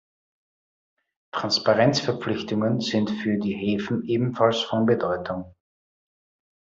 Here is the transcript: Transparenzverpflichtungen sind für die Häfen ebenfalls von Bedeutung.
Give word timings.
Transparenzverpflichtungen 1.31 2.79
sind 2.79 3.11
für 3.11 3.37
die 3.37 3.53
Häfen 3.53 4.03
ebenfalls 4.03 4.59
von 4.63 4.87
Bedeutung. 4.87 5.53